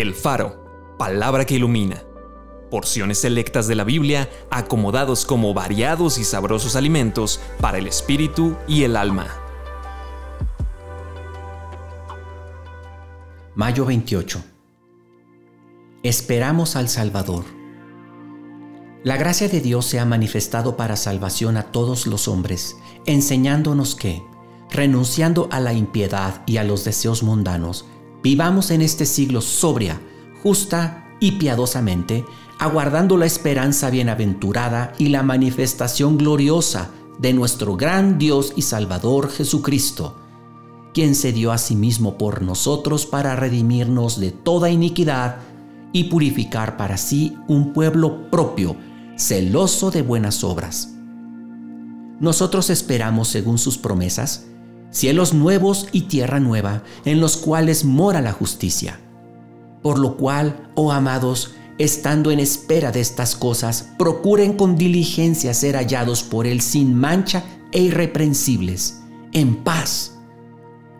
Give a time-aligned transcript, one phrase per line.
[0.00, 2.04] El Faro, palabra que ilumina.
[2.70, 8.84] Porciones selectas de la Biblia acomodados como variados y sabrosos alimentos para el espíritu y
[8.84, 9.26] el alma.
[13.56, 14.40] Mayo 28.
[16.04, 17.44] Esperamos al Salvador.
[19.02, 24.22] La gracia de Dios se ha manifestado para salvación a todos los hombres, enseñándonos que,
[24.70, 27.86] renunciando a la impiedad y a los deseos mundanos,
[28.22, 30.00] vivamos en este siglo sobria,
[30.42, 32.24] justa y piadosamente,
[32.58, 40.16] aguardando la esperanza bienaventurada y la manifestación gloriosa de nuestro gran Dios y Salvador Jesucristo,
[40.94, 45.38] quien se dio a sí mismo por nosotros para redimirnos de toda iniquidad
[45.92, 48.76] y purificar para sí un pueblo propio,
[49.16, 50.94] celoso de buenas obras.
[52.20, 54.46] Nosotros esperamos, según sus promesas,
[54.90, 59.00] cielos nuevos y tierra nueva, en los cuales mora la justicia.
[59.82, 65.76] Por lo cual, oh amados, estando en espera de estas cosas, procuren con diligencia ser
[65.76, 69.00] hallados por Él sin mancha e irreprensibles,
[69.32, 70.18] en paz.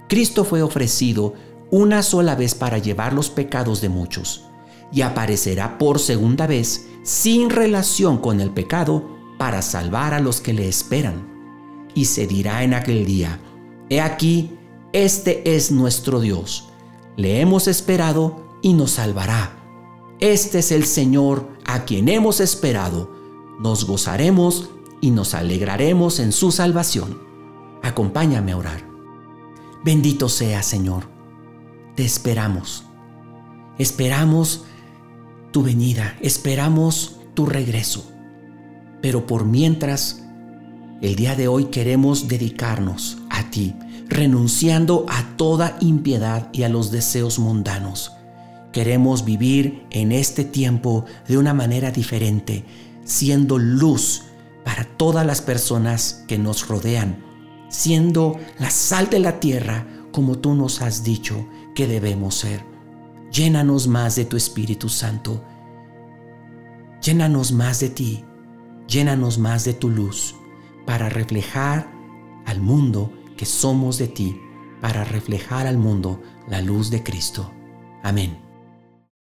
[0.08, 1.34] Cristo fue ofrecido
[1.70, 4.44] una sola vez para llevar los pecados de muchos,
[4.92, 10.52] y aparecerá por segunda vez sin relación con el pecado para salvar a los que
[10.52, 11.26] le esperan.
[11.94, 13.40] Y se dirá en aquel día,
[13.90, 14.58] He aquí,
[14.92, 16.68] este es nuestro Dios.
[17.16, 19.56] Le hemos esperado y nos salvará.
[20.20, 23.10] Este es el Señor a quien hemos esperado.
[23.60, 27.18] Nos gozaremos y nos alegraremos en su salvación.
[27.82, 28.84] Acompáñame a orar.
[29.84, 31.04] Bendito sea, Señor.
[31.94, 32.84] Te esperamos.
[33.78, 34.64] Esperamos
[35.52, 38.10] tu venida, esperamos tu regreso.
[39.00, 40.24] Pero por mientras,
[41.00, 43.74] el día de hoy queremos dedicarnos a ti,
[44.08, 48.12] renunciando a toda impiedad y a los deseos mundanos.
[48.72, 52.64] Queremos vivir en este tiempo de una manera diferente,
[53.04, 54.24] siendo luz
[54.64, 57.24] para todas las personas que nos rodean,
[57.68, 62.62] siendo la sal de la tierra como tú nos has dicho que debemos ser.
[63.32, 65.44] Llénanos más de tu Espíritu Santo.
[67.02, 68.24] Llénanos más de ti.
[68.88, 70.34] Llénanos más de tu luz
[70.86, 71.90] para reflejar
[72.46, 74.38] al mundo que somos de ti,
[74.82, 77.50] para reflejar al mundo la luz de Cristo.
[78.02, 78.47] Amén.